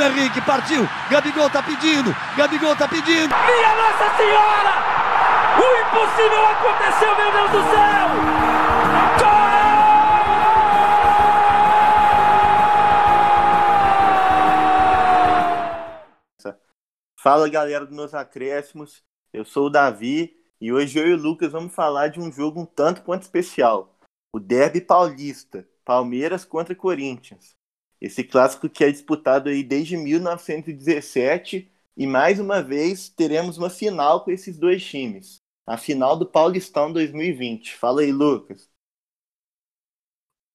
Bruno 0.00 0.18
Henrique 0.18 0.40
partiu. 0.40 0.88
Gabigol 1.10 1.50
tá 1.50 1.62
pedindo. 1.62 2.16
Gabigol 2.34 2.74
tá 2.74 2.88
pedindo. 2.88 3.28
Minha 3.28 3.74
Nossa 3.74 4.16
Senhora! 4.16 4.72
O 5.58 5.64
impossível 5.82 6.46
aconteceu, 6.46 7.14
meu 7.16 7.30
Deus 7.32 7.50
do 7.50 7.62
céu! 7.70 8.08
Gol! 16.44 16.54
Fala 17.14 17.50
galera 17.50 17.84
dos 17.84 17.94
meus 17.94 18.14
acréscimos, 18.14 19.04
eu 19.30 19.44
sou 19.44 19.66
o 19.66 19.70
Davi 19.70 20.34
e 20.58 20.72
hoje 20.72 20.98
eu 20.98 21.06
e 21.08 21.12
o 21.12 21.18
Lucas 21.18 21.52
vamos 21.52 21.74
falar 21.74 22.08
de 22.08 22.18
um 22.18 22.32
jogo 22.32 22.62
um 22.62 22.64
tanto 22.64 23.02
quanto 23.02 23.24
especial, 23.24 23.94
o 24.32 24.40
Derby 24.40 24.80
Paulista, 24.80 25.68
Palmeiras 25.84 26.46
contra 26.46 26.74
Corinthians. 26.74 27.59
Esse 28.00 28.24
clássico 28.24 28.68
que 28.68 28.84
é 28.84 28.90
disputado 28.90 29.48
aí 29.48 29.62
desde 29.62 29.96
1917 29.96 31.70
e 31.96 32.06
mais 32.06 32.40
uma 32.40 32.62
vez 32.62 33.08
teremos 33.08 33.58
uma 33.58 33.68
final 33.68 34.24
com 34.24 34.30
esses 34.30 34.56
dois 34.56 34.84
times. 34.84 35.42
A 35.66 35.76
final 35.76 36.16
do 36.16 36.26
Paulistão 36.26 36.92
2020. 36.92 37.74
Fala 37.76 38.00
aí, 38.00 38.10
Lucas. 38.10 38.68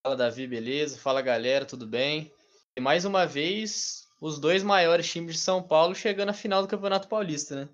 Fala, 0.03 0.15
Davi, 0.15 0.47
beleza? 0.47 0.97
Fala, 0.97 1.21
galera, 1.21 1.65
tudo 1.65 1.85
bem? 1.85 2.31
E 2.75 2.81
mais 2.81 3.05
uma 3.05 3.25
vez, 3.25 4.07
os 4.19 4.39
dois 4.39 4.63
maiores 4.63 5.09
times 5.09 5.35
de 5.35 5.41
São 5.41 5.61
Paulo 5.61 5.93
chegando 5.93 6.29
à 6.29 6.33
final 6.33 6.61
do 6.61 6.67
Campeonato 6.67 7.07
Paulista, 7.07 7.55
né? 7.55 7.69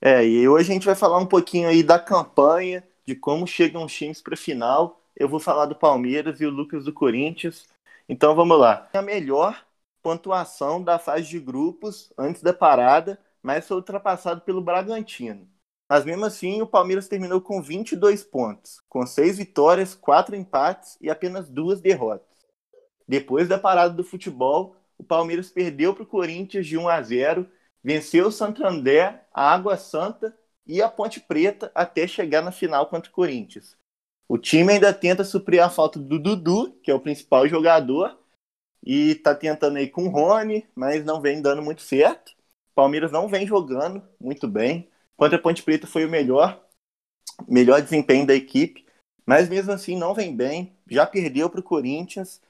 É, 0.00 0.24
e 0.26 0.48
hoje 0.48 0.70
a 0.70 0.74
gente 0.74 0.86
vai 0.86 0.94
falar 0.94 1.18
um 1.18 1.26
pouquinho 1.26 1.68
aí 1.68 1.82
da 1.82 1.98
campanha, 1.98 2.82
de 3.06 3.14
como 3.14 3.46
chegam 3.46 3.84
os 3.84 3.92
times 3.92 4.22
para 4.22 4.34
a 4.34 4.36
final. 4.36 5.02
Eu 5.16 5.28
vou 5.28 5.38
falar 5.40 5.66
do 5.66 5.74
Palmeiras 5.74 6.40
e 6.40 6.46
o 6.46 6.50
Lucas 6.50 6.84
do 6.84 6.92
Corinthians. 6.92 7.68
Então 8.12 8.34
vamos 8.34 8.58
lá. 8.58 8.90
A 8.92 9.00
melhor 9.00 9.64
pontuação 10.02 10.82
da 10.82 10.98
fase 10.98 11.28
de 11.28 11.38
grupos 11.38 12.12
antes 12.18 12.42
da 12.42 12.52
parada, 12.52 13.16
mas 13.40 13.68
foi 13.68 13.76
ultrapassado 13.76 14.40
pelo 14.40 14.60
Bragantino. 14.60 15.48
Mas 15.88 16.04
mesmo 16.04 16.24
assim, 16.24 16.60
o 16.60 16.66
Palmeiras 16.66 17.06
terminou 17.06 17.40
com 17.40 17.62
22 17.62 18.24
pontos, 18.24 18.80
com 18.88 19.06
6 19.06 19.38
vitórias, 19.38 19.94
4 19.94 20.34
empates 20.34 20.98
e 21.00 21.08
apenas 21.08 21.48
duas 21.48 21.80
derrotas. 21.80 22.26
Depois 23.06 23.46
da 23.46 23.60
parada 23.60 23.94
do 23.94 24.02
futebol, 24.02 24.74
o 24.98 25.04
Palmeiras 25.04 25.48
perdeu 25.48 25.94
para 25.94 26.02
o 26.02 26.06
Corinthians 26.06 26.66
de 26.66 26.76
1 26.76 26.88
a 26.88 27.00
0 27.00 27.48
venceu 27.80 28.26
o 28.26 28.32
Santander, 28.32 29.20
a 29.32 29.52
Água 29.54 29.76
Santa 29.76 30.36
e 30.66 30.82
a 30.82 30.88
Ponte 30.88 31.20
Preta 31.20 31.70
até 31.76 32.08
chegar 32.08 32.42
na 32.42 32.50
final 32.50 32.88
contra 32.88 33.08
o 33.08 33.14
Corinthians. 33.14 33.78
O 34.30 34.38
time 34.38 34.74
ainda 34.74 34.92
tenta 34.94 35.24
suprir 35.24 35.60
a 35.62 35.68
falta 35.68 35.98
do 35.98 36.18
Dudu, 36.18 36.78
que 36.82 36.90
é 36.90 36.94
o 36.94 37.00
principal 37.00 37.48
jogador, 37.48 38.16
e 38.84 39.16
tá 39.16 39.34
tentando 39.34 39.78
aí 39.78 39.88
com 39.88 40.04
o 40.06 40.08
Rony, 40.08 40.68
mas 40.74 41.04
não 41.04 41.20
vem 41.20 41.42
dando 41.42 41.60
muito 41.60 41.82
certo. 41.82 42.32
Palmeiras 42.74 43.10
não 43.10 43.28
vem 43.28 43.46
jogando 43.46 44.00
muito 44.20 44.46
bem. 44.46 44.88
Contra 45.16 45.36
a 45.36 45.42
Ponte 45.42 45.62
Preta 45.64 45.86
foi 45.86 46.04
o 46.04 46.08
melhor, 46.08 46.64
melhor 47.48 47.82
desempenho 47.82 48.24
da 48.24 48.34
equipe, 48.34 48.86
mas 49.26 49.48
mesmo 49.48 49.72
assim 49.72 49.96
não 49.96 50.14
vem 50.14 50.34
bem. 50.34 50.76
Já 50.88 51.04
perdeu 51.04 51.50
para 51.50 51.60
o 51.60 51.64
Corinthians 51.64 52.40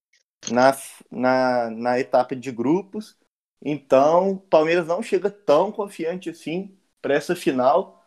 na, 0.50 0.76
na, 1.10 1.70
na 1.70 1.98
etapa 1.98 2.36
de 2.36 2.52
grupos 2.52 3.16
então, 3.62 4.38
Palmeiras 4.48 4.86
não 4.86 5.02
chega 5.02 5.30
tão 5.30 5.70
confiante 5.70 6.30
assim 6.30 6.76
para 7.02 7.14
essa 7.14 7.36
final, 7.36 7.99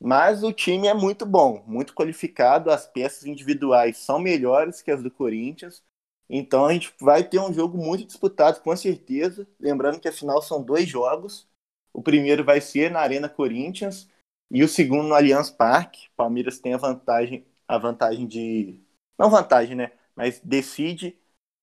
mas 0.00 0.42
o 0.42 0.52
time 0.52 0.88
é 0.88 0.94
muito 0.94 1.24
bom, 1.26 1.62
muito 1.66 1.94
qualificado, 1.94 2.70
as 2.70 2.86
peças 2.86 3.24
individuais 3.24 3.98
são 3.98 4.18
melhores 4.18 4.82
que 4.82 4.90
as 4.90 5.02
do 5.02 5.10
Corinthians. 5.10 5.82
Então 6.28 6.66
a 6.66 6.72
gente 6.72 6.92
vai 7.00 7.22
ter 7.24 7.38
um 7.38 7.52
jogo 7.52 7.76
muito 7.78 8.04
disputado, 8.06 8.60
com 8.60 8.74
certeza. 8.76 9.46
Lembrando 9.60 10.00
que 10.00 10.08
a 10.08 10.12
final 10.12 10.40
são 10.42 10.62
dois 10.62 10.88
jogos. 10.88 11.48
O 11.92 12.02
primeiro 12.02 12.44
vai 12.44 12.60
ser 12.60 12.90
na 12.90 13.00
Arena 13.00 13.28
Corinthians 13.28 14.08
e 14.50 14.62
o 14.62 14.68
segundo 14.68 15.08
no 15.08 15.14
Allianz 15.14 15.50
Parque. 15.50 16.08
Palmeiras 16.16 16.58
tem 16.58 16.74
a 16.74 16.78
vantagem, 16.78 17.46
a 17.68 17.78
vantagem 17.78 18.26
de. 18.26 18.80
Não 19.18 19.30
vantagem, 19.30 19.76
né? 19.76 19.92
Mas 20.16 20.40
decide 20.40 21.16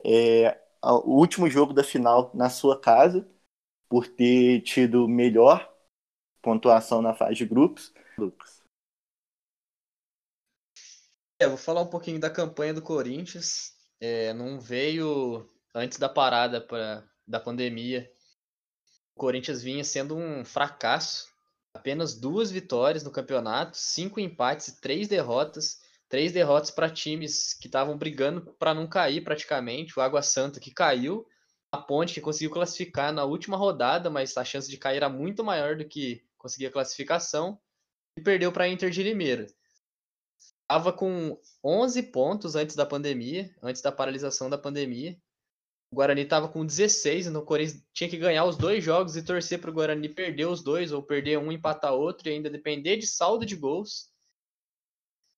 é, 0.03 0.57
o 0.83 1.17
último 1.19 1.49
jogo 1.49 1.73
da 1.73 1.83
final 1.83 2.31
na 2.33 2.49
sua 2.49 2.79
casa, 2.79 3.27
por 3.89 4.07
ter 4.07 4.61
tido 4.61 5.07
melhor 5.07 5.71
pontuação 6.41 7.01
na 7.01 7.13
fase 7.13 7.35
de 7.35 7.45
grupos. 7.45 7.93
Lucas. 8.23 8.61
É, 11.39 11.47
vou 11.47 11.57
falar 11.57 11.81
um 11.81 11.89
pouquinho 11.89 12.19
da 12.19 12.29
campanha 12.29 12.73
do 12.73 12.81
Corinthians. 12.81 13.73
É, 13.99 14.33
não 14.33 14.59
veio 14.59 15.47
antes 15.73 15.97
da 15.97 16.07
parada 16.07 16.61
pra, 16.61 17.03
da 17.27 17.39
pandemia. 17.39 18.11
O 19.15 19.19
Corinthians 19.19 19.61
vinha 19.61 19.83
sendo 19.83 20.15
um 20.15 20.45
fracasso. 20.45 21.29
Apenas 21.73 22.13
duas 22.13 22.51
vitórias 22.51 23.03
no 23.03 23.11
campeonato, 23.11 23.77
cinco 23.77 24.19
empates 24.19 24.67
e 24.67 24.81
três 24.81 25.07
derrotas 25.07 25.79
três 26.11 26.33
derrotas 26.33 26.69
para 26.69 26.89
times 26.89 27.53
que 27.53 27.67
estavam 27.67 27.97
brigando 27.97 28.41
para 28.59 28.73
não 28.73 28.85
cair 28.85 29.23
praticamente. 29.23 29.97
O 29.97 30.01
Água 30.01 30.21
Santa 30.21 30.59
que 30.59 30.69
caiu, 30.69 31.25
a 31.71 31.77
Ponte 31.77 32.13
que 32.13 32.19
conseguiu 32.19 32.51
classificar 32.51 33.13
na 33.13 33.23
última 33.23 33.55
rodada, 33.55 34.09
mas 34.09 34.35
a 34.35 34.43
chance 34.43 34.69
de 34.69 34.77
cair 34.77 34.97
era 34.97 35.07
muito 35.07 35.41
maior 35.41 35.77
do 35.77 35.85
que 35.85 36.21
conseguir 36.37 36.65
a 36.65 36.71
classificação 36.71 37.57
e 38.17 38.21
perdeu 38.21 38.51
para 38.51 38.65
a 38.65 38.67
Inter 38.67 38.89
de 38.89 39.03
Limeira. 39.03 39.47
Estava 40.61 40.93
com 40.93 41.39
11 41.63 42.03
pontos 42.03 42.55
antes 42.55 42.75
da 42.75 42.85
pandemia, 42.85 43.53
antes 43.61 43.81
da 43.81 43.91
paralisação 43.91 44.49
da 44.49 44.57
pandemia. 44.57 45.17
O 45.91 45.97
Guarani 45.97 46.21
estava 46.21 46.47
com 46.47 46.65
16, 46.65 47.27
então 47.27 47.41
o 47.41 47.45
Corinthians 47.45 47.83
tinha 47.93 48.09
que 48.09 48.17
ganhar 48.17 48.45
os 48.45 48.55
dois 48.55 48.81
jogos 48.81 49.17
e 49.17 49.23
torcer 49.23 49.59
para 49.59 49.69
o 49.69 49.73
Guarani 49.73 50.07
perder 50.07 50.45
os 50.45 50.63
dois, 50.63 50.93
ou 50.93 51.03
perder 51.03 51.37
um, 51.37 51.51
empatar 51.51 51.93
outro, 51.93 52.29
e 52.29 52.31
ainda 52.31 52.49
depender 52.49 52.95
de 52.95 53.05
saldo 53.05 53.45
de 53.45 53.55
gols 53.55 54.11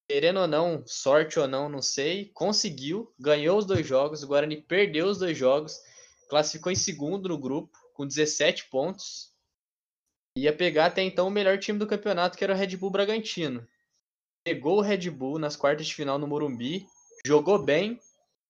querendo 0.07 0.41
ou 0.41 0.47
não, 0.47 0.83
sorte 0.85 1.39
ou 1.39 1.47
não, 1.47 1.67
não 1.67 1.81
sei, 1.81 2.29
conseguiu, 2.35 3.11
ganhou 3.19 3.57
os 3.57 3.65
dois 3.65 3.85
jogos, 3.85 4.21
o 4.21 4.27
Guarani 4.27 4.61
perdeu 4.61 5.07
os 5.07 5.17
dois 5.17 5.37
jogos, 5.37 5.79
classificou 6.29 6.71
em 6.71 6.75
segundo 6.75 7.29
no 7.29 7.37
grupo, 7.37 7.75
com 7.93 8.05
17 8.05 8.69
pontos. 8.69 9.32
Ia 10.37 10.55
pegar 10.55 10.87
até 10.87 11.01
então 11.01 11.27
o 11.27 11.31
melhor 11.31 11.59
time 11.59 11.77
do 11.77 11.87
campeonato, 11.87 12.37
que 12.37 12.43
era 12.43 12.53
o 12.53 12.57
Red 12.57 12.75
Bull 12.77 12.89
Bragantino. 12.89 13.67
Pegou 14.43 14.77
o 14.77 14.81
Red 14.81 15.09
Bull 15.09 15.39
nas 15.39 15.55
quartas 15.55 15.87
de 15.87 15.95
final 15.95 16.17
no 16.17 16.27
Morumbi, 16.27 16.87
jogou 17.25 17.63
bem, 17.63 17.99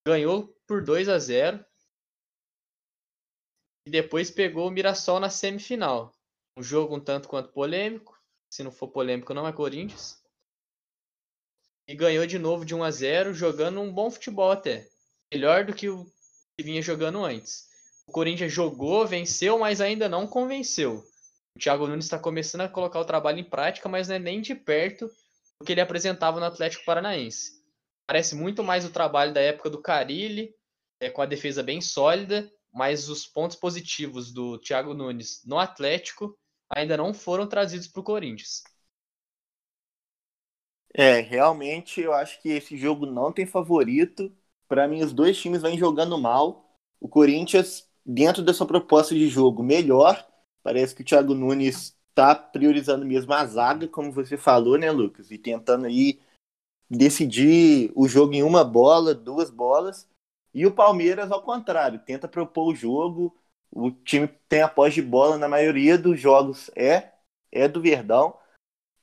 ganhou 0.06 0.48
por 0.66 0.82
2 0.82 1.08
a 1.08 1.18
0 1.18 1.64
e 3.86 3.90
depois 3.90 4.30
pegou 4.30 4.66
o 4.66 4.70
Mirassol 4.70 5.20
na 5.20 5.28
semifinal. 5.28 6.12
Um 6.56 6.62
jogo 6.62 6.96
um 6.96 7.00
tanto 7.00 7.28
quanto 7.28 7.52
polêmico, 7.52 8.18
se 8.50 8.62
não 8.62 8.72
for 8.72 8.88
polêmico 8.88 9.34
não 9.34 9.46
é 9.46 9.52
Corinthians 9.52 10.24
e 11.86 11.94
ganhou 11.94 12.26
de 12.26 12.38
novo 12.38 12.64
de 12.64 12.74
1 12.74 12.82
a 12.82 12.90
0 12.90 13.34
jogando 13.34 13.80
um 13.80 13.92
bom 13.92 14.10
futebol 14.10 14.50
até. 14.50 14.88
Melhor 15.32 15.64
do 15.64 15.74
que 15.74 15.88
o 15.88 16.04
que 16.56 16.64
vinha 16.64 16.80
jogando 16.82 17.24
antes. 17.24 17.68
O 18.06 18.12
Corinthians 18.12 18.52
jogou, 18.52 19.06
venceu, 19.06 19.58
mas 19.58 19.80
ainda 19.80 20.08
não 20.08 20.26
convenceu. 20.26 21.04
O 21.56 21.60
Thiago 21.60 21.86
Nunes 21.86 22.06
está 22.06 22.18
começando 22.18 22.62
a 22.62 22.68
colocar 22.68 22.98
o 22.98 23.04
trabalho 23.04 23.38
em 23.38 23.44
prática, 23.44 23.88
mas 23.88 24.08
não 24.08 24.16
é 24.16 24.18
nem 24.18 24.40
de 24.40 24.54
perto 24.54 25.08
o 25.60 25.64
que 25.64 25.72
ele 25.72 25.80
apresentava 25.80 26.40
no 26.40 26.46
Atlético 26.46 26.84
Paranaense. 26.84 27.62
Parece 28.06 28.34
muito 28.34 28.62
mais 28.62 28.84
o 28.84 28.90
trabalho 28.90 29.32
da 29.32 29.40
época 29.40 29.70
do 29.70 29.80
Carilli, 29.80 30.54
é, 31.00 31.08
com 31.08 31.22
a 31.22 31.26
defesa 31.26 31.62
bem 31.62 31.80
sólida, 31.80 32.50
mas 32.72 33.08
os 33.08 33.24
pontos 33.24 33.56
positivos 33.56 34.32
do 34.32 34.58
Thiago 34.58 34.94
Nunes 34.94 35.42
no 35.46 35.58
Atlético 35.58 36.36
ainda 36.68 36.96
não 36.96 37.14
foram 37.14 37.46
trazidos 37.46 37.86
para 37.86 38.00
o 38.00 38.04
Corinthians. 38.04 38.64
É, 40.92 41.20
realmente 41.20 42.00
eu 42.00 42.12
acho 42.12 42.40
que 42.40 42.48
esse 42.48 42.76
jogo 42.76 43.06
não 43.06 43.32
tem 43.32 43.46
favorito. 43.46 44.32
Para 44.68 44.88
mim, 44.88 45.02
os 45.02 45.12
dois 45.12 45.36
times 45.38 45.62
vêm 45.62 45.78
jogando 45.78 46.18
mal. 46.18 46.78
O 47.00 47.08
Corinthians, 47.08 47.88
dentro 48.04 48.42
da 48.42 48.54
sua 48.54 48.66
proposta 48.66 49.14
de 49.14 49.28
jogo, 49.28 49.62
melhor. 49.62 50.26
Parece 50.64 50.96
que 50.96 51.02
o 51.02 51.04
Thiago 51.04 51.34
Nunes 51.34 51.96
está 52.10 52.34
priorizando 52.34 53.06
mesmo 53.06 53.32
a 53.32 53.46
zaga, 53.46 53.86
como 53.86 54.10
você 54.10 54.36
falou, 54.36 54.76
né, 54.78 54.90
Lucas? 54.90 55.30
E 55.30 55.38
tentando 55.38 55.86
aí 55.86 56.20
decidir 56.90 57.92
o 57.94 58.08
jogo 58.08 58.34
em 58.34 58.42
uma 58.42 58.64
bola, 58.64 59.14
duas 59.14 59.50
bolas. 59.50 60.08
E 60.52 60.66
o 60.66 60.74
Palmeiras, 60.74 61.30
ao 61.30 61.42
contrário, 61.42 62.00
tenta 62.00 62.26
propor 62.26 62.72
o 62.72 62.76
jogo. 62.76 63.36
O 63.70 63.92
time 63.92 64.28
tem 64.48 64.62
a 64.62 64.68
posse 64.68 64.96
de 64.96 65.02
bola 65.02 65.38
na 65.38 65.48
maioria 65.48 65.96
dos 65.98 66.20
jogos, 66.20 66.70
é, 66.76 67.12
é 67.52 67.68
do 67.68 67.80
Verdão 67.80 68.36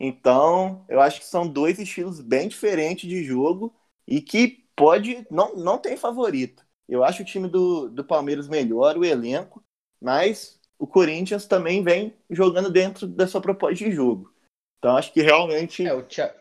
então, 0.03 0.83
eu 0.89 0.99
acho 0.99 1.19
que 1.19 1.27
são 1.27 1.47
dois 1.47 1.77
estilos 1.77 2.19
bem 2.21 2.47
diferentes 2.47 3.07
de 3.07 3.23
jogo 3.23 3.71
e 4.07 4.19
que 4.19 4.65
pode. 4.75 5.27
Não, 5.29 5.55
não 5.55 5.77
tem 5.77 5.95
favorito. 5.95 6.65
Eu 6.89 7.03
acho 7.03 7.21
o 7.21 7.25
time 7.25 7.47
do, 7.47 7.87
do 7.87 8.03
Palmeiras 8.03 8.47
melhor, 8.47 8.97
o 8.97 9.05
elenco, 9.05 9.63
mas 10.01 10.59
o 10.81 10.87
Corinthians 10.87 11.45
também 11.45 11.83
vem 11.83 12.17
jogando 12.27 12.67
dentro 12.67 13.05
da 13.05 13.27
sua 13.27 13.39
proposta 13.39 13.75
de 13.75 13.91
jogo. 13.91 14.33
Então, 14.79 14.97
acho 14.97 15.13
que 15.13 15.21
realmente. 15.21 15.85
É, 15.85 15.93
o 15.93 16.01
Thiago... 16.01 16.33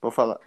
Vou 0.00 0.12
falar. 0.12 0.38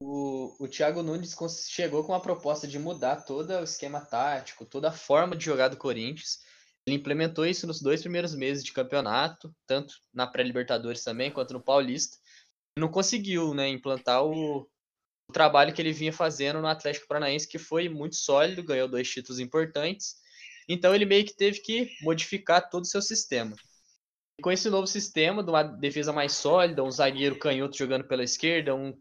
o, 0.00 0.54
o 0.60 0.68
Thiago 0.68 1.02
Nunes 1.02 1.36
chegou 1.68 2.04
com 2.04 2.14
a 2.14 2.20
proposta 2.20 2.68
de 2.68 2.78
mudar 2.78 3.24
todo 3.24 3.50
o 3.50 3.64
esquema 3.64 4.00
tático, 4.00 4.64
toda 4.64 4.90
a 4.90 4.92
forma 4.92 5.34
de 5.34 5.44
jogar 5.44 5.68
do 5.68 5.76
Corinthians. 5.76 6.44
Ele 6.86 6.94
implementou 6.94 7.44
isso 7.44 7.66
nos 7.66 7.82
dois 7.82 8.00
primeiros 8.00 8.32
meses 8.32 8.62
de 8.62 8.72
campeonato, 8.72 9.52
tanto 9.66 9.96
na 10.14 10.24
pré-Libertadores 10.24 11.02
também, 11.02 11.32
quanto 11.32 11.52
no 11.52 11.60
Paulista. 11.60 12.16
Não 12.78 12.86
conseguiu 12.86 13.54
né, 13.54 13.68
implantar 13.68 14.24
o, 14.24 14.68
o 15.28 15.32
trabalho 15.32 15.74
que 15.74 15.82
ele 15.82 15.92
vinha 15.92 16.12
fazendo 16.12 16.60
no 16.60 16.68
Atlético 16.68 17.08
Paranaense, 17.08 17.48
que 17.48 17.58
foi 17.58 17.88
muito 17.88 18.14
sólido, 18.14 18.62
ganhou 18.62 18.86
dois 18.86 19.10
títulos 19.10 19.40
importantes. 19.40 20.21
Então 20.68 20.94
ele 20.94 21.04
meio 21.04 21.24
que 21.24 21.34
teve 21.34 21.60
que 21.60 21.90
modificar 22.02 22.68
todo 22.68 22.82
o 22.82 22.88
seu 22.88 23.02
sistema. 23.02 23.56
E 24.38 24.42
com 24.42 24.50
esse 24.50 24.70
novo 24.70 24.86
sistema, 24.86 25.42
de 25.42 25.50
uma 25.50 25.62
defesa 25.62 26.12
mais 26.12 26.32
sólida, 26.32 26.82
um 26.82 26.90
zagueiro 26.90 27.38
canhoto 27.38 27.76
jogando 27.76 28.04
pela 28.04 28.24
esquerda, 28.24 28.74
um 28.74 28.96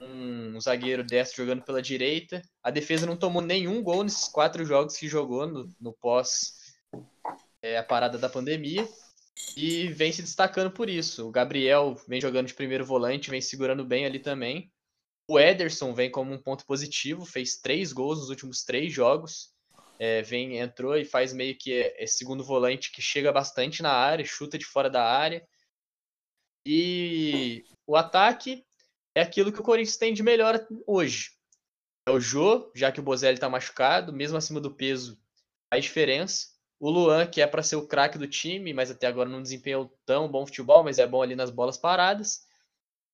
um 0.00 0.60
zagueiro 0.60 1.04
destro 1.04 1.44
jogando 1.44 1.62
pela 1.62 1.80
direita. 1.80 2.42
A 2.62 2.70
defesa 2.70 3.06
não 3.06 3.16
tomou 3.16 3.42
nenhum 3.42 3.82
gol 3.82 4.02
nesses 4.02 4.28
quatro 4.28 4.64
jogos 4.64 4.96
que 4.96 5.08
jogou 5.08 5.46
no, 5.46 5.72
no 5.80 5.92
pós 5.92 6.74
é, 7.62 7.78
a 7.78 7.82
parada 7.82 8.18
da 8.18 8.28
pandemia 8.28 8.86
e 9.56 9.88
vem 9.88 10.12
se 10.12 10.22
destacando 10.22 10.70
por 10.70 10.88
isso. 10.88 11.26
O 11.26 11.30
Gabriel 11.30 11.96
vem 12.08 12.20
jogando 12.20 12.46
de 12.46 12.54
primeiro 12.54 12.84
volante, 12.84 13.30
vem 13.30 13.40
segurando 13.40 13.84
bem 13.84 14.04
ali 14.04 14.18
também. 14.18 14.70
O 15.28 15.38
Ederson 15.38 15.94
vem 15.94 16.10
como 16.10 16.32
um 16.32 16.42
ponto 16.42 16.66
positivo, 16.66 17.24
fez 17.24 17.56
três 17.56 17.92
gols 17.92 18.18
nos 18.18 18.28
últimos 18.28 18.62
três 18.62 18.92
jogos. 18.92 19.53
É, 20.06 20.20
vem 20.20 20.58
entrou 20.58 20.98
e 20.98 21.04
faz 21.04 21.32
meio 21.32 21.56
que 21.56 21.72
é, 21.72 22.06
segundo 22.06 22.44
volante 22.44 22.92
que 22.92 23.00
chega 23.00 23.32
bastante 23.32 23.82
na 23.82 23.90
área, 23.90 24.22
chuta 24.22 24.58
de 24.58 24.66
fora 24.66 24.90
da 24.90 25.02
área. 25.02 25.48
E 26.66 27.64
o 27.86 27.96
ataque 27.96 28.66
é 29.14 29.22
aquilo 29.22 29.50
que 29.50 29.60
o 29.60 29.64
Corinthians 29.64 29.96
tem 29.96 30.12
de 30.12 30.22
melhor 30.22 30.66
hoje. 30.86 31.30
É 32.06 32.10
o 32.10 32.20
Jô, 32.20 32.70
já 32.74 32.92
que 32.92 33.00
o 33.00 33.02
Bozelli 33.02 33.36
está 33.36 33.48
machucado, 33.48 34.12
mesmo 34.12 34.36
acima 34.36 34.60
do 34.60 34.74
peso, 34.74 35.18
faz 35.72 35.84
diferença. 35.84 36.48
O 36.78 36.90
Luan, 36.90 37.26
que 37.26 37.40
é 37.40 37.46
para 37.46 37.62
ser 37.62 37.76
o 37.76 37.86
craque 37.86 38.18
do 38.18 38.28
time, 38.28 38.74
mas 38.74 38.90
até 38.90 39.06
agora 39.06 39.30
não 39.30 39.40
desempenhou 39.40 39.90
tão 40.04 40.30
bom 40.30 40.44
futebol, 40.44 40.84
mas 40.84 40.98
é 40.98 41.06
bom 41.06 41.22
ali 41.22 41.34
nas 41.34 41.48
bolas 41.48 41.78
paradas. 41.78 42.46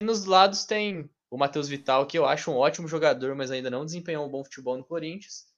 E 0.02 0.04
nos 0.04 0.24
lados 0.24 0.64
tem 0.64 1.08
o 1.30 1.38
Matheus 1.38 1.68
Vital, 1.68 2.04
que 2.04 2.18
eu 2.18 2.26
acho 2.26 2.50
um 2.50 2.56
ótimo 2.56 2.88
jogador, 2.88 3.36
mas 3.36 3.52
ainda 3.52 3.70
não 3.70 3.84
desempenhou 3.84 4.26
um 4.26 4.28
bom 4.28 4.42
futebol 4.42 4.76
no 4.76 4.84
Corinthians. 4.84 5.49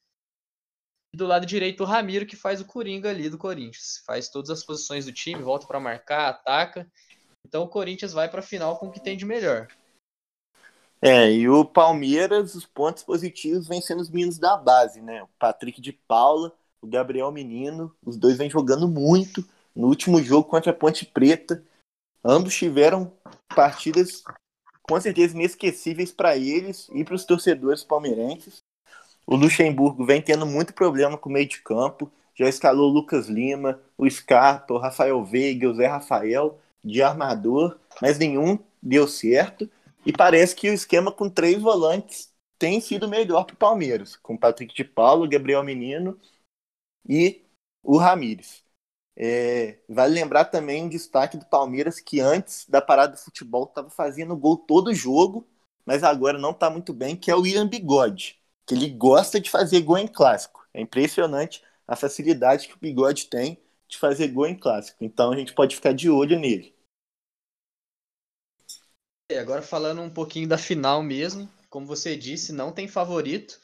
E 1.12 1.16
do 1.16 1.26
lado 1.26 1.44
direito, 1.44 1.82
o 1.82 1.86
Ramiro, 1.86 2.24
que 2.24 2.36
faz 2.36 2.60
o 2.60 2.64
Coringa 2.64 3.10
ali 3.10 3.28
do 3.28 3.36
Corinthians. 3.36 4.02
Faz 4.06 4.28
todas 4.28 4.50
as 4.50 4.64
posições 4.64 5.04
do 5.04 5.12
time, 5.12 5.42
volta 5.42 5.66
para 5.66 5.78
marcar, 5.78 6.28
ataca. 6.28 6.90
Então 7.46 7.64
o 7.64 7.68
Corinthians 7.68 8.12
vai 8.12 8.30
para 8.30 8.40
a 8.40 8.42
final 8.42 8.78
com 8.78 8.86
o 8.86 8.90
que 8.90 9.02
tem 9.02 9.16
de 9.16 9.24
melhor. 9.24 9.68
É, 11.04 11.30
e 11.32 11.48
o 11.48 11.64
Palmeiras, 11.64 12.54
os 12.54 12.64
pontos 12.64 13.02
positivos 13.02 13.66
vêm 13.66 13.82
sendo 13.82 14.00
os 14.00 14.08
meninos 14.08 14.38
da 14.38 14.56
base, 14.56 15.00
né? 15.00 15.22
O 15.22 15.28
Patrick 15.38 15.80
de 15.80 15.92
Paula, 15.92 16.56
o 16.80 16.86
Gabriel 16.86 17.30
Menino, 17.32 17.94
os 18.06 18.16
dois 18.16 18.38
vêm 18.38 18.48
jogando 18.48 18.88
muito. 18.88 19.44
No 19.74 19.88
último 19.88 20.22
jogo 20.22 20.48
contra 20.48 20.70
a 20.70 20.74
Ponte 20.74 21.04
Preta, 21.04 21.64
ambos 22.24 22.54
tiveram 22.54 23.12
partidas 23.54 24.22
com 24.82 25.00
certeza 25.00 25.34
inesquecíveis 25.34 26.12
para 26.12 26.36
eles 26.36 26.88
e 26.92 27.04
para 27.04 27.14
os 27.14 27.24
torcedores 27.24 27.82
palmeirenses. 27.82 28.62
O 29.26 29.36
Luxemburgo 29.36 30.04
vem 30.04 30.20
tendo 30.20 30.46
muito 30.46 30.74
problema 30.74 31.16
com 31.16 31.28
o 31.28 31.32
meio 31.32 31.48
de 31.48 31.60
campo, 31.62 32.10
já 32.34 32.48
escalou 32.48 32.90
o 32.90 32.92
Lucas 32.92 33.28
Lima, 33.28 33.80
o 33.96 34.08
Scarpa, 34.08 34.74
o 34.74 34.78
Rafael 34.78 35.24
Veiga, 35.24 35.68
o 35.68 35.74
Zé 35.74 35.86
Rafael 35.86 36.58
de 36.84 37.02
armador, 37.02 37.78
mas 38.00 38.18
nenhum 38.18 38.58
deu 38.82 39.06
certo. 39.06 39.68
E 40.04 40.12
parece 40.12 40.56
que 40.56 40.68
o 40.68 40.74
esquema 40.74 41.12
com 41.12 41.28
três 41.30 41.60
volantes 41.60 42.32
tem 42.58 42.80
sido 42.80 43.08
melhor 43.08 43.44
para 43.44 43.54
o 43.54 43.56
Palmeiras, 43.56 44.16
com 44.16 44.36
Patrick 44.36 44.74
de 44.74 44.84
Paulo, 44.84 45.28
Gabriel 45.28 45.62
Menino 45.62 46.18
e 47.08 47.42
o 47.82 47.96
Ramires. 47.96 48.64
É, 49.16 49.78
vale 49.88 50.14
lembrar 50.14 50.46
também 50.46 50.84
um 50.84 50.90
destaque 50.90 51.36
do 51.38 51.46
Palmeiras 51.46 52.00
que 52.00 52.20
antes 52.20 52.68
da 52.68 52.82
parada 52.82 53.14
do 53.14 53.18
futebol 53.20 53.64
estava 53.64 53.90
fazendo 53.90 54.36
gol 54.36 54.58
todo 54.58 54.94
jogo, 54.94 55.48
mas 55.86 56.04
agora 56.04 56.38
não 56.38 56.52
está 56.52 56.70
muito 56.70 56.92
bem, 56.94 57.16
que 57.16 57.30
é 57.30 57.36
o 57.36 57.42
William 57.42 57.68
Bigode, 57.68 58.41
que 58.66 58.74
ele 58.74 58.88
gosta 58.88 59.40
de 59.40 59.50
fazer 59.50 59.80
gol 59.80 59.98
em 59.98 60.06
clássico. 60.06 60.66
É 60.72 60.80
impressionante 60.80 61.62
a 61.86 61.96
facilidade 61.96 62.68
que 62.68 62.74
o 62.74 62.78
Bigode 62.78 63.26
tem 63.26 63.60
de 63.88 63.98
fazer 63.98 64.28
gol 64.28 64.46
em 64.46 64.58
clássico. 64.58 65.04
Então 65.04 65.32
a 65.32 65.36
gente 65.36 65.52
pode 65.54 65.74
ficar 65.74 65.92
de 65.92 66.08
olho 66.08 66.38
nele. 66.38 66.74
Agora 69.38 69.62
falando 69.62 70.02
um 70.02 70.10
pouquinho 70.10 70.46
da 70.46 70.58
final 70.58 71.02
mesmo, 71.02 71.50
como 71.70 71.86
você 71.86 72.16
disse, 72.16 72.52
não 72.52 72.70
tem 72.70 72.86
favorito, 72.86 73.58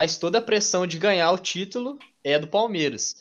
mas 0.00 0.16
toda 0.16 0.38
a 0.38 0.42
pressão 0.42 0.86
de 0.86 0.98
ganhar 0.98 1.30
o 1.30 1.38
título 1.38 1.98
é 2.24 2.38
do 2.38 2.48
Palmeiras. 2.48 3.16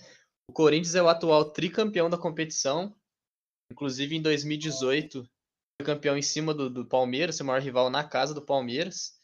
O 0.50 0.54
Corinthians 0.54 0.96
é 0.96 1.02
o 1.02 1.10
atual 1.10 1.52
tricampeão 1.52 2.10
da 2.10 2.18
competição, 2.18 2.96
inclusive 3.70 4.16
em 4.16 4.22
2018 4.22 5.28
foi 5.82 5.86
campeão 5.86 6.18
em 6.18 6.22
cima 6.22 6.54
do, 6.54 6.70
do 6.70 6.86
Palmeiras, 6.86 7.38
seu 7.38 7.46
maior 7.46 7.62
rival 7.62 7.90
na 7.90 8.04
casa 8.04 8.34
do 8.34 8.42
Palmeiras. 8.42 9.19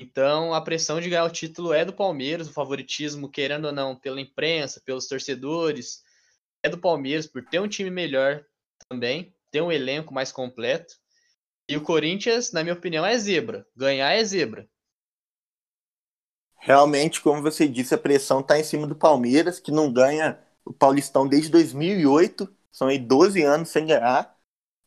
Então 0.00 0.54
a 0.54 0.62
pressão 0.62 0.98
de 0.98 1.10
ganhar 1.10 1.24
o 1.24 1.30
título 1.30 1.74
é 1.74 1.84
do 1.84 1.92
Palmeiras, 1.92 2.48
o 2.48 2.52
favoritismo, 2.54 3.30
querendo 3.30 3.66
ou 3.66 3.72
não, 3.72 3.94
pela 3.94 4.18
imprensa, 4.18 4.80
pelos 4.80 5.06
torcedores, 5.06 6.02
é 6.62 6.70
do 6.70 6.78
Palmeiras 6.78 7.26
por 7.26 7.44
ter 7.44 7.60
um 7.60 7.68
time 7.68 7.90
melhor 7.90 8.42
também, 8.88 9.34
ter 9.50 9.60
um 9.60 9.70
elenco 9.70 10.14
mais 10.14 10.32
completo. 10.32 10.94
E 11.68 11.76
o 11.76 11.82
Corinthians, 11.82 12.50
na 12.50 12.62
minha 12.62 12.74
opinião, 12.74 13.04
é 13.04 13.16
zebra. 13.18 13.66
Ganhar 13.76 14.12
é 14.12 14.24
zebra. 14.24 14.66
Realmente, 16.56 17.20
como 17.20 17.42
você 17.42 17.68
disse, 17.68 17.94
a 17.94 17.98
pressão 17.98 18.40
está 18.40 18.58
em 18.58 18.64
cima 18.64 18.86
do 18.86 18.96
Palmeiras, 18.96 19.60
que 19.60 19.70
não 19.70 19.92
ganha 19.92 20.40
o 20.64 20.72
Paulistão 20.72 21.28
desde 21.28 21.50
2008. 21.50 22.48
São 22.72 22.88
aí 22.88 22.98
12 22.98 23.42
anos 23.42 23.68
sem 23.68 23.86
ganhar. 23.86 24.34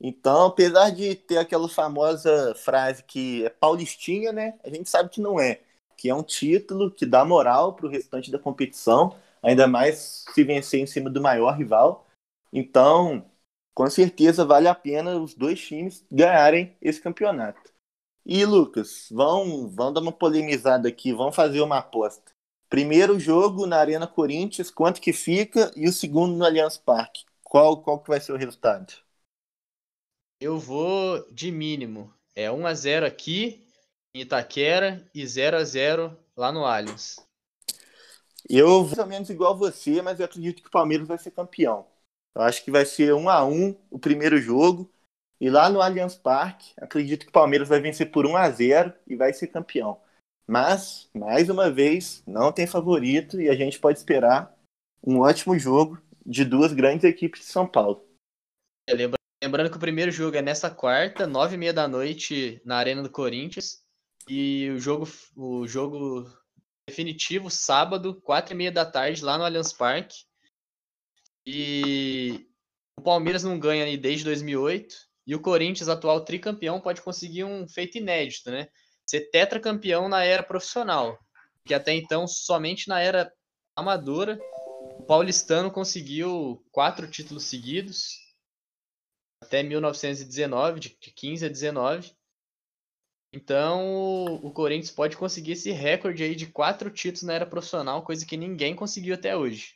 Então, 0.05 0.47
apesar 0.47 0.89
de 0.89 1.15
ter 1.15 1.38
aquela 1.38 1.69
famosa 1.69 2.53
frase 2.55 3.01
que 3.05 3.45
é 3.45 3.50
paulistinha, 3.50 4.33
né? 4.33 4.59
A 4.61 4.69
gente 4.69 4.89
sabe 4.89 5.09
que 5.09 5.21
não 5.21 5.39
é. 5.39 5.61
Que 5.97 6.09
é 6.09 6.15
um 6.15 6.21
título 6.21 6.91
que 6.91 7.05
dá 7.05 7.23
moral 7.23 7.73
para 7.73 7.85
o 7.85 7.89
restante 7.89 8.29
da 8.29 8.38
competição, 8.38 9.15
ainda 9.41 9.65
mais 9.65 10.25
se 10.33 10.44
vencer 10.44 10.81
em 10.81 10.85
cima 10.85 11.09
do 11.09 11.21
maior 11.21 11.55
rival. 11.57 12.05
Então, 12.51 13.25
com 13.73 13.89
certeza 13.89 14.44
vale 14.45 14.67
a 14.67 14.75
pena 14.75 15.17
os 15.17 15.33
dois 15.33 15.59
times 15.61 16.06
ganharem 16.11 16.75
esse 16.81 17.01
campeonato. 17.01 17.71
E 18.25 18.45
Lucas, 18.45 19.07
vão, 19.11 19.69
vão 19.69 19.94
dar 19.94 20.01
uma 20.01 20.11
polemizada 20.11 20.89
aqui, 20.89 21.13
vão 21.13 21.31
fazer 21.31 21.61
uma 21.61 21.78
aposta. 21.78 22.31
Primeiro 22.69 23.19
jogo 23.19 23.66
na 23.66 23.78
Arena 23.78 24.07
Corinthians, 24.07 24.69
quanto 24.71 25.01
que 25.01 25.13
fica? 25.13 25.71
E 25.75 25.87
o 25.87 25.94
segundo 25.94 26.35
no 26.35 26.45
Allianz 26.45 26.78
Parque. 26.78 27.23
Qual, 27.44 27.81
qual 27.81 27.99
que 27.99 28.09
vai 28.09 28.19
ser 28.19 28.33
o 28.33 28.37
resultado? 28.37 29.03
Eu 30.44 30.59
vou 30.59 31.26
de 31.31 31.50
mínimo. 31.54 32.14
É 32.35 32.52
1 32.52 32.68
a 32.68 32.73
0 32.73 33.06
aqui 33.06 33.66
em 34.14 34.23
Itaquera 34.23 35.09
e 35.16 35.26
0 35.26 35.56
a 35.56 35.64
0 35.64 36.18
lá 36.35 36.52
no 36.52 36.66
Allianz. 36.66 37.26
Eu 38.50 38.83
mais 38.83 38.97
ou 38.97 39.07
menos 39.07 39.30
igual 39.30 39.57
você, 39.57 40.02
mas 40.02 40.19
eu 40.19 40.26
acredito 40.26 40.62
que 40.62 40.68
o 40.68 40.71
Palmeiras 40.71 41.07
vai 41.07 41.18
ser 41.18 41.31
campeão. 41.31 41.88
Eu 42.35 42.42
acho 42.42 42.62
que 42.62 42.69
vai 42.69 42.85
ser 42.85 43.14
um 43.14 43.30
a 43.30 43.45
um 43.45 43.73
o 43.90 43.97
primeiro 43.97 44.38
jogo. 44.38 44.92
E 45.40 45.50
lá 45.50 45.69
no 45.69 45.81
Allianz 45.81 46.16
Parque, 46.16 46.73
acredito 46.76 47.23
que 47.23 47.30
o 47.30 47.33
Palmeiras 47.33 47.69
vai 47.69 47.80
vencer 47.80 48.12
por 48.12 48.26
1 48.26 48.35
a 48.35 48.50
0 48.50 48.94
e 49.07 49.16
vai 49.16 49.31
ser 49.31 49.47
campeão. 49.47 50.02
Mas, 50.45 51.09
mais 51.14 51.50
uma 51.50 51.71
vez, 51.71 52.21
não 52.28 52.52
tem 52.52 52.68
favorito 52.68 53.40
e 53.40 53.47
a 53.47 53.56
gente 53.56 53.80
pode 53.80 53.97
esperar 53.97 54.54
um 55.02 55.21
ótimo 55.21 55.57
jogo 55.57 56.02
de 56.26 56.44
duas 56.44 56.73
grandes 56.73 57.06
equipes 57.06 57.40
de 57.40 57.45
São 57.45 57.66
Paulo. 57.66 58.06
É, 58.90 59.22
lembrando 59.44 59.69
que 59.69 59.76
o 59.76 59.80
primeiro 59.80 60.09
jogo 60.09 60.38
é 60.38 60.42
nessa 60.42 60.69
quarta, 60.69 61.28
nove 61.28 61.56
e 61.56 61.57
meia 61.57 61.73
da 61.73 61.85
noite, 61.85 62.62
na 62.64 62.78
Arena 62.78 63.04
do 63.04 63.09
Corinthians. 63.09 63.83
E 64.28 64.69
o 64.69 64.80
jogo, 64.80 65.06
o 65.35 65.68
jogo 65.68 66.31
definitivo, 66.88 67.50
sábado, 67.50 68.21
quatro 68.21 68.54
e 68.54 68.57
meia 68.57 68.71
da 68.71 68.85
tarde, 68.85 69.23
lá 69.23 69.38
no 69.38 69.44
Allianz 69.44 69.73
Parque. 69.73 70.16
E 71.45 72.47
o 72.97 73.02
Palmeiras 73.02 73.44
não 73.44 73.59
ganha 73.59 73.97
desde 73.97 74.23
2008 74.23 74.95
e 75.28 75.35
o 75.35 75.42
Corinthians, 75.42 75.90
atual 75.90 76.23
tricampeão, 76.23 76.80
pode 76.80 77.02
conseguir 77.02 77.44
um 77.44 77.68
feito 77.68 77.97
inédito, 77.97 78.50
né? 78.50 78.69
Ser 79.06 79.30
tetracampeão 79.30 80.07
na 80.07 80.23
era 80.23 80.42
profissional, 80.42 81.19
que 81.66 81.73
até 81.73 81.94
então 81.94 82.26
somente 82.26 82.88
na 82.88 83.02
era 83.02 83.30
amadora 83.76 84.40
o 85.00 85.04
paulistano 85.04 85.69
conseguiu 85.69 86.64
quatro 86.71 87.09
títulos 87.09 87.44
seguidos 87.44 88.22
até 89.44 89.62
1919, 89.62 90.80
de 90.80 90.90
15 90.90 91.45
a 91.45 91.50
19. 91.50 92.12
Então, 93.33 94.40
o 94.44 94.52
Corinthians 94.52 94.92
pode 94.92 95.18
conseguir 95.18 95.54
esse 95.54 95.71
recorde 95.71 96.21
aí 96.23 96.35
de 96.35 96.45
quatro 96.47 96.92
títulos 96.92 97.23
na 97.23 97.33
era 97.33 97.45
profissional, 97.45 98.04
coisa 98.04 98.26
que 98.26 98.38
ninguém 98.38 98.76
conseguiu 98.76 99.16
até 99.16 99.35
hoje. 99.35 99.76